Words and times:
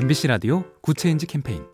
MBC 0.00 0.28
라디오 0.28 0.62
Good 0.80 0.98
Change 0.98 1.26
캠페인 1.26 1.64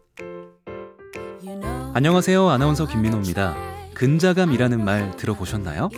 안녕하세요. 1.92 2.48
아나운서 2.48 2.86
김민호입니다. 2.86 3.54
근자감이라는 3.92 4.82
말 4.82 5.14
들어보셨나요? 5.18 5.90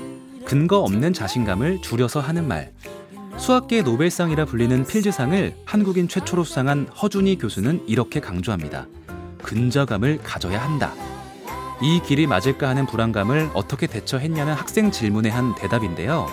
근거 0.44 0.78
없는 0.80 1.12
자신감을 1.12 1.82
줄여서 1.82 2.18
하는 2.18 2.48
말. 2.48 2.72
수학계 3.36 3.82
노벨상이라 3.82 4.46
불리는 4.46 4.86
필즈상을 4.86 5.54
한국인 5.64 6.08
최초로 6.08 6.42
수상한 6.42 6.88
허준이 7.00 7.38
교수는 7.38 7.84
이렇게 7.86 8.18
강조합니다. 8.18 8.88
근자감을 9.44 10.18
가져야 10.24 10.60
한다. 10.60 10.94
이 11.80 12.00
길이 12.04 12.26
맞을까 12.26 12.68
하는 12.68 12.86
불안감을 12.86 13.50
어떻게 13.54 13.86
대처했냐는 13.86 14.52
학생 14.52 14.90
질문에 14.90 15.28
한 15.28 15.54
대답인데요. 15.54 16.26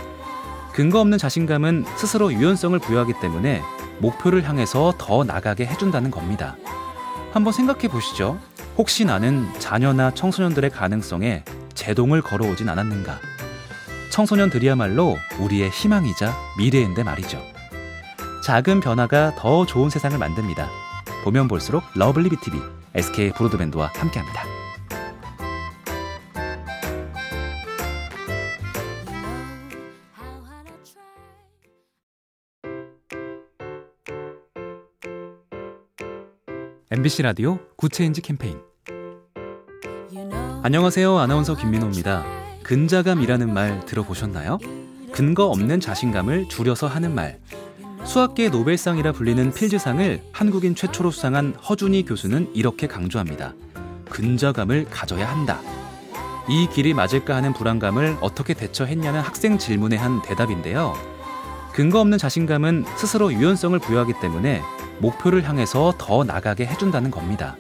근거 0.74 1.00
없는 1.02 1.20
자신감은 1.20 1.86
스스로 1.98 2.34
유연성을 2.34 2.80
부여하기 2.80 3.14
때문에 3.22 3.62
목표를 4.00 4.48
향해서 4.48 4.94
더 4.98 5.24
나가게 5.24 5.66
해준다는 5.66 6.12
겁니다. 6.12 6.56
한번 7.32 7.54
생각해 7.54 7.88
보시죠. 7.88 8.40
혹시 8.78 9.06
나는 9.06 9.48
자녀나 9.60 10.12
청소년들의 10.12 10.70
가능성에 10.70 11.44
제동을 11.74 12.22
걸어오진 12.22 12.70
않았는가? 12.70 13.20
청소년들이야말로 14.12 15.18
우리의 15.40 15.70
희망이자 15.70 16.36
미래인데 16.58 17.04
말이죠. 17.04 17.42
작은 18.44 18.82
변화가 18.82 19.36
더 19.36 19.66
좋은 19.66 19.90
세상을 19.90 20.18
만듭니다. 20.18 20.70
보면 21.24 21.48
볼수록 21.48 21.84
lovely 21.96 22.30
B 22.30 22.39
tv 22.39 22.58
SK 22.94 23.32
브로드밴드와 23.32 23.92
함께합니다. 23.96 24.53
MBC 36.96 37.24
라디오 37.24 37.58
Good 37.76 37.94
Change 37.94 38.22
캠페인 38.22 38.60
안녕하세요. 40.62 41.18
아나운서 41.18 41.56
김민호입니다. 41.56 42.24
근자감이라는 42.62 43.52
말 43.52 43.84
들어보셨나요? 43.88 44.60
근거 45.12 45.46
없는 45.46 45.80
자신감을 45.80 46.50
줄여서 46.50 46.86
하는 46.86 47.16
말. 47.16 47.40
수학계 48.06 48.50
노벨상이라 48.50 49.14
불리는 49.14 49.54
필즈상을 49.54 50.22
한국인 50.32 50.76
최초로 50.76 51.10
수상한 51.10 51.56
허준이 51.68 52.06
교수는 52.06 52.52
이렇게 52.54 52.86
강조합니다. 52.86 53.56
근자감을 54.12 54.86
가져야 54.92 55.28
한다. 55.28 55.62
이 56.48 56.68
길이 56.72 56.94
맞을까 56.94 57.36
하는 57.36 57.54
불안감을 57.54 58.18
어떻게 58.22 58.54
대처했냐는 58.54 59.20
학생 59.20 59.58
질문에 59.58 59.96
한 59.96 60.22
대답인데요. 60.22 60.94
근거 61.74 62.00
없는 62.02 62.20
자신감은 62.20 62.86
스스로 62.98 63.34
유연성을 63.34 63.80
부여하기 63.80 64.14
때문에 64.22 64.62
목표를 65.04 65.48
향해서 65.48 65.94
더 65.98 66.24
나가게 66.24 66.66
해준다는 66.66 67.12
겁니다. 67.12 67.56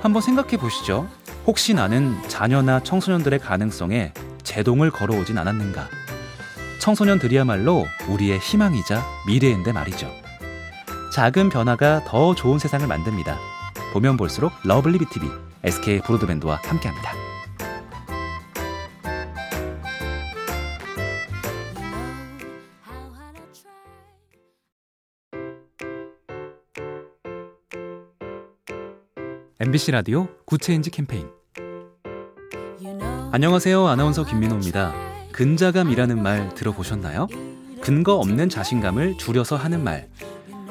한번 0.00 0.22
생각해 0.22 0.56
보시죠. 0.56 1.06
혹시 1.46 1.74
나는 1.74 2.16
자녀나 2.28 2.80
청소년들의 2.82 3.38
가능성에 3.38 4.12
제동을 4.42 4.90
걸어오진 4.90 5.38
않았는가? 5.38 5.88
청소년들이야말로 6.80 7.86
우리의 8.08 8.38
희망이자 8.38 9.04
미래인데 9.26 9.72
말이죠. 9.72 10.10
작은 11.14 11.50
변화가 11.50 12.04
더 12.04 12.34
좋은 12.34 12.58
세상을 12.58 12.86
만듭니다. 12.86 13.38
보면 13.92 14.16
볼수록 14.16 14.52
lovely 14.64 14.98
B 14.98 15.07
tv 15.07 15.26
SK 15.62 16.00
브로드밴드와 16.00 16.60
함께합니다. 16.64 17.21
MBC 29.64 29.92
라디오 29.92 30.26
Good 30.44 30.62
Change 30.62 30.90
캠페인 30.90 31.28
안녕하세요. 33.30 33.86
아나운서 33.86 34.24
김민호입니다. 34.24 34.92
근자감이라는 35.30 36.20
말 36.20 36.52
들어보셨나요? 36.56 37.28
근거 37.80 38.14
없는 38.14 38.48
자신감을 38.48 39.18
줄여서 39.18 39.54
하는 39.54 39.84
말. 39.84 40.08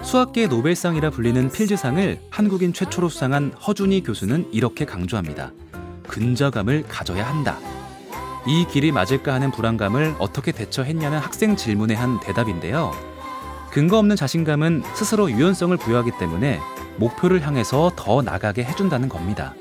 수학계 0.02 0.48
노벨상이라 0.48 1.12
불리는 1.12 1.52
필즈상을 1.52 2.20
한국인 2.30 2.74
최초로 2.74 3.08
수상한 3.08 3.54
허준이 3.66 4.04
교수는 4.04 4.50
이렇게 4.52 4.84
강조합니다. 4.84 5.54
근자감을 6.10 6.84
가져야 6.90 7.26
한다. 7.26 7.60
이 8.46 8.68
길이 8.70 8.92
맞을까 8.92 9.34
하는 9.34 9.52
불안감을 9.52 10.16
어떻게 10.20 10.52
대처했냐는 10.52 11.18
학생 11.18 11.56
질문에 11.56 11.94
한 11.94 12.20
대답인데요. 12.20 12.92
근거 13.72 13.98
없는 14.00 14.18
자신감은 14.18 14.84
스스로 14.96 15.32
유연성을 15.32 15.78
부여하기 15.78 16.12
때문에 16.20 16.60
목표를 16.98 17.46
향해서 17.46 17.92
더 17.96 18.22
나가게 18.22 18.64
해준다는 18.64 19.10
겁니다. 19.10 19.54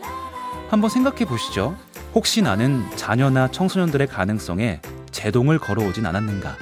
한번 0.69 0.91
생각해 0.91 1.25
보시죠. 1.25 1.77
혹시 2.15 2.43
나는 2.43 2.85
자녀나 2.97 3.49
청소년들의 3.51 4.07
가능성에 4.07 4.81
제동을 5.11 5.59
걸어오진 5.59 6.07
않았는가? 6.07 6.57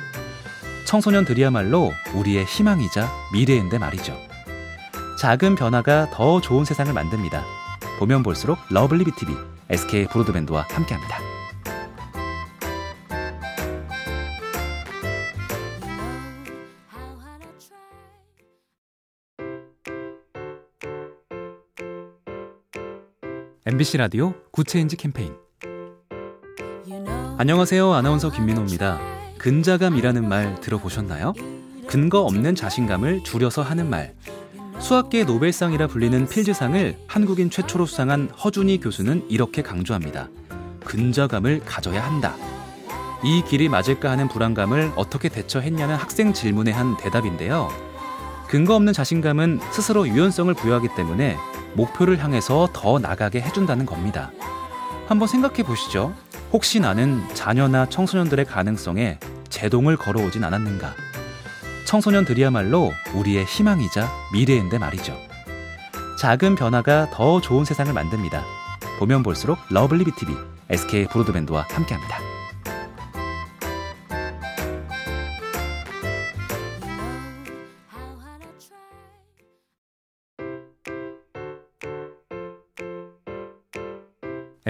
청소년들이야말로 0.87 1.93
우리의 2.15 2.45
희망이자 2.45 3.11
미래인데 3.33 3.79
말이죠. 3.79 4.17
작은 5.21 5.57
변화가 5.57 6.11
더 6.11 6.41
좋은 6.41 6.65
세상을 6.65 6.93
만듭니다. 6.93 7.45
보면 7.99 8.23
볼수록 8.23 8.59
lovely 8.71 9.05
B 9.05 9.15
tv 9.15 9.35
SK 9.69 10.07
브로드밴드와 10.07 10.67
함께합니다. 10.71 11.38
MBC 23.71 23.99
라디오 23.99 24.33
Good 24.51 24.69
Change 24.69 24.97
캠페인 24.97 25.35
안녕하세요. 27.37 27.93
아나운서 27.93 28.31
김민호입니다. 28.31 28.99
근자감이라는 29.37 30.27
말 30.27 30.59
들어보셨나요? 30.63 31.35
근거 31.87 32.21
없는 32.23 32.55
자신감을 32.55 33.25
줄여서 33.25 33.61
하는 33.61 33.91
말. 33.91 34.15
수학계 34.79 35.25
노벨상이라 35.25 35.89
불리는 35.89 36.29
필즈상을 36.29 36.97
한국인 37.07 37.51
최초로 37.51 37.85
수상한 37.85 38.31
허준이 38.43 38.81
교수는 38.81 39.27
이렇게 39.29 39.61
강조합니다. 39.61 40.31
근자감을 40.87 41.61
가져야 41.67 42.03
한다. 42.03 42.37
이 43.23 43.43
길이 43.47 43.69
맞을까 43.69 44.11
하는 44.11 44.29
불안감을 44.29 44.93
어떻게 44.97 45.29
대처했냐는 45.29 45.95
학생 45.95 46.33
질문에 46.33 46.71
한 46.71 46.97
대답인데요. 46.97 47.69
근거 48.49 48.75
없는 48.77 48.95
자신감은 48.95 49.61
스스로 49.73 50.09
유연성을 50.09 50.55
부여하기 50.55 50.89
때문에 50.97 51.37
목표를 51.75 52.23
향해서 52.23 52.69
더 52.73 52.99
나가게 52.99 53.41
해준다는 53.41 53.87
겁니다. 53.87 54.31
한번 55.07 55.29
생각해 55.29 55.63
보시죠. 55.63 56.15
혹시 56.53 56.81
나는 56.81 57.23
자녀나 57.35 57.87
청소년들의 57.87 58.45
가능성에 58.45 59.19
제동을 59.49 59.97
걸어오진 59.97 60.45
않았는가? 60.45 60.95
청소년들이야말로 61.87 62.93
우리의 63.15 63.45
희망이자 63.45 64.11
미래인데 64.33 64.79
말이죠. 64.79 65.17
작은 66.21 66.57
변화가 66.57 67.11
더 67.11 67.41
좋은 67.41 67.65
세상을 67.65 67.93
만듭니다. 67.93 68.45
보면 68.99 69.23
볼수록 69.23 69.59
lovely 69.71 70.05
B 70.05 70.15
tv 70.15 70.35
SK 70.69 71.07
브로드밴드와 71.07 71.67
함께합니다. 71.71 72.28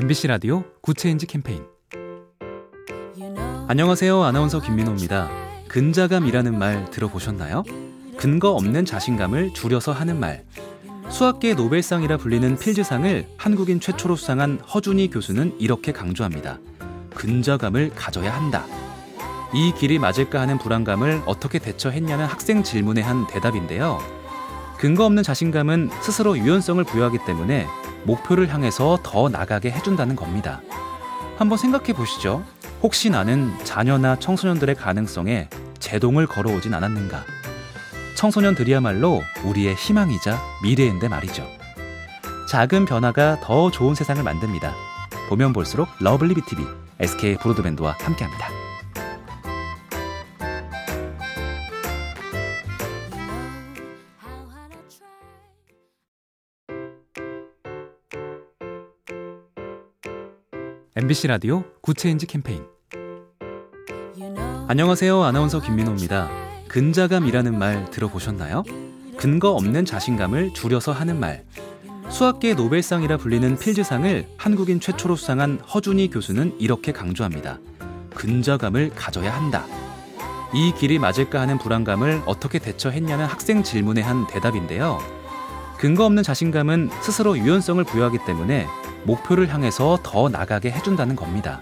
MBC 0.00 0.28
라디오 0.28 0.62
Good 0.80 0.99
Change 0.99 1.26
캠페인 1.26 1.64
안녕하세요. 3.66 4.22
아나운서 4.22 4.60
김민호입니다. 4.60 5.28
근자감이라는 5.66 6.56
말 6.56 6.88
들어보셨나요? 6.92 7.64
근거 8.16 8.50
없는 8.52 8.84
자신감을 8.84 9.54
줄여서 9.54 9.90
하는 9.90 10.20
말. 10.20 10.44
수학계 11.08 11.54
노벨상이라 11.54 12.18
불리는 12.18 12.58
필즈상을 12.58 13.26
한국인 13.36 13.80
최초로 13.80 14.14
수상한 14.14 14.60
허준이 14.72 15.10
교수는 15.10 15.56
이렇게 15.58 15.90
강조합니다. 15.90 16.60
근자감을 17.16 17.90
가져야 17.96 18.32
한다. 18.32 18.66
이 19.52 19.72
길이 19.76 19.98
맞을까 19.98 20.40
하는 20.40 20.58
불안감을 20.58 21.22
어떻게 21.26 21.58
대처했냐는 21.58 22.24
학생 22.24 22.62
질문에 22.62 23.00
한 23.00 23.26
대답인데요. 23.26 23.98
근거 24.78 25.04
없는 25.06 25.24
자신감은 25.24 25.90
스스로 26.02 26.38
유연성을 26.38 26.84
부여하기 26.84 27.18
때문에 27.26 27.66
목표를 28.04 28.52
향해서 28.52 28.98
더 29.02 29.28
나가게 29.28 29.70
해준다는 29.70 30.16
겁니다. 30.16 30.60
한번 31.36 31.58
생각해 31.58 31.92
보시죠. 31.92 32.44
혹시 32.82 33.10
나는 33.10 33.52
자녀나 33.64 34.16
청소년들의 34.18 34.74
가능성에 34.74 35.48
제동을 35.78 36.26
걸어오진 36.26 36.74
않았는가? 36.74 37.24
청소년들이야말로 38.16 39.22
우리의 39.44 39.74
희망이자 39.74 40.40
미래인데 40.62 41.08
말이죠. 41.08 41.46
작은 42.48 42.86
변화가 42.86 43.40
더 43.40 43.70
좋은 43.70 43.94
세상을 43.94 44.22
만듭니다. 44.22 44.74
보면 45.28 45.52
볼수록 45.52 45.88
lovely 46.00 46.34
B 46.34 46.44
tv 46.44 46.64
SK 47.00 47.36
브로드밴드와 47.36 47.96
함께합니다. 48.00 48.57
MBC 61.00 61.28
라디오 61.28 61.62
Good 61.80 61.99
Change 61.99 62.26
캠페인 62.26 62.64
안녕하세요. 64.66 65.22
아나운서 65.22 65.60
김민호입니다. 65.60 66.28
근자감이라는 66.66 67.56
말 67.56 67.88
들어보셨나요? 67.92 68.64
근거 69.16 69.50
없는 69.50 69.84
자신감을 69.84 70.54
줄여서 70.54 70.90
하는 70.90 71.20
말. 71.20 71.44
수학계 72.08 72.54
노벨상이라 72.54 73.18
불리는 73.18 73.58
필즈상을 73.60 74.26
한국인 74.36 74.80
최초로 74.80 75.14
수상한 75.14 75.60
허준이 75.72 76.10
교수는 76.10 76.56
이렇게 76.58 76.90
강조합니다. 76.90 77.60
근자감을 78.16 78.90
가져야 78.96 79.32
한다. 79.32 79.66
이 80.52 80.74
길이 80.76 80.98
맞을까 80.98 81.40
하는 81.40 81.58
불안감을 81.58 82.22
어떻게 82.26 82.58
대처했냐는 82.58 83.24
학생 83.24 83.62
질문에 83.62 84.00
한 84.00 84.26
대답인데요. 84.26 84.98
근거 85.78 86.04
없는 86.06 86.24
자신감은 86.24 86.90
스스로 87.02 87.38
유연성을 87.38 87.84
부여하기 87.84 88.18
때문에 88.26 88.66
목표를 89.04 89.52
향해서 89.52 89.98
더 90.02 90.28
나가게 90.28 90.70
해준다는 90.70 91.16
겁니다. 91.16 91.60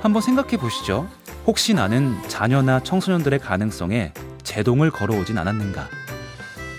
한번 0.00 0.22
생각해 0.22 0.56
보시죠. 0.56 1.08
혹시 1.46 1.74
나는 1.74 2.16
자녀나 2.28 2.80
청소년들의 2.80 3.38
가능성에 3.38 4.12
제동을 4.42 4.90
걸어오진 4.90 5.38
않았는가? 5.38 5.88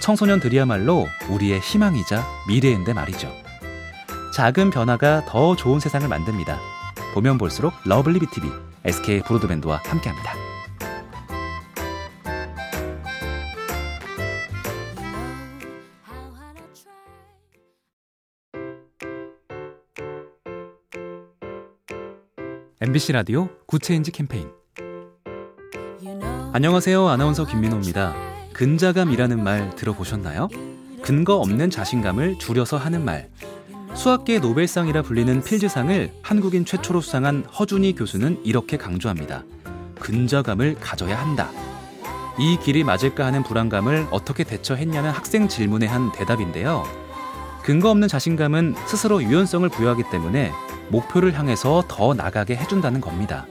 청소년들이야말로 0.01 1.07
우리의 1.29 1.59
희망이자 1.59 2.25
미래인데 2.47 2.93
말이죠. 2.93 3.31
작은 4.35 4.71
변화가 4.71 5.25
더 5.25 5.55
좋은 5.55 5.79
세상을 5.79 6.07
만듭니다. 6.07 6.59
보면 7.13 7.37
볼수록 7.37 7.73
lovely 7.85 8.19
B 8.19 8.29
tv 8.29 8.49
SK 8.83 9.21
브로드밴드와 9.21 9.81
함께합니다. 9.85 10.42
MBC 22.85 23.13
라디오 23.13 23.47
Good 23.65 23.84
Change 23.84 24.11
캠페인 24.11 24.49
안녕하세요. 26.51 27.07
아나운서 27.07 27.45
김민호입니다. 27.45 28.13
근자감이라는 28.51 29.41
말 29.41 29.73
들어보셨나요? 29.77 30.49
근거 31.01 31.35
없는 31.35 31.69
자신감을 31.69 32.39
줄여서 32.39 32.75
하는 32.75 33.05
말. 33.05 33.29
수학계 33.93 34.39
노벨상이라 34.39 35.03
불리는 35.03 35.43
필즈상을 35.43 36.11
한국인 36.21 36.65
최초로 36.65 36.99
수상한 36.99 37.45
허준이 37.57 37.95
교수는 37.95 38.41
이렇게 38.43 38.75
강조합니다. 38.75 39.45
근자감을 40.01 40.75
가져야 40.81 41.17
한다. 41.17 41.51
이 42.37 42.57
길이 42.61 42.83
맞을까 42.83 43.25
하는 43.25 43.43
불안감을 43.43 44.07
어떻게 44.11 44.43
대처했냐는 44.43 45.09
학생 45.09 45.47
질문에 45.47 45.85
한 45.85 46.11
대답인데요. 46.11 46.83
근거 47.63 47.89
없는 47.91 48.09
자신감은 48.09 48.75
스스로 48.87 49.23
유연성을 49.23 49.69
부여하기 49.69 50.03
때문에 50.11 50.51
목표를 50.93 51.37
향해서 51.37 51.83
더 51.87 52.13
나가게 52.13 52.55
해준다는 52.55 53.01
겁니다. 53.01 53.45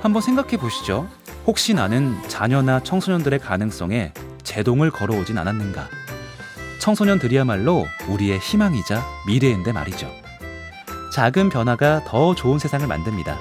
한번 0.00 0.22
생각해 0.22 0.56
보시죠. 0.56 1.06
혹시 1.46 1.74
나는 1.74 2.16
자녀나 2.28 2.80
청소년들의 2.82 3.38
가능성에 3.38 4.12
제동을 4.42 4.90
걸어오진 4.90 5.38
않았는가? 5.38 5.88
청소년들이야말로 6.80 7.86
우리의 8.08 8.38
희망이자 8.38 9.04
미래인데 9.26 9.72
말이죠. 9.72 10.10
작은 11.14 11.50
변화가 11.50 12.04
더 12.04 12.34
좋은 12.34 12.58
세상을 12.58 12.86
만듭니다. 12.86 13.38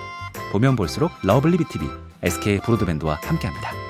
보면 0.51 0.75
볼수록 0.75 1.11
lovely 1.23 1.57
B 1.57 1.67
tv 1.67 1.87
SK 2.21 2.59
브로드밴드와 2.59 3.19
함께합니다. 3.23 3.80